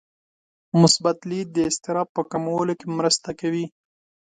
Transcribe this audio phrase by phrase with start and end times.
[0.81, 3.65] مثبت لید د اضطراب په کمولو کې مرسته کوي.